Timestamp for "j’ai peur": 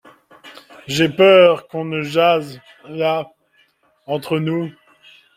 0.87-1.67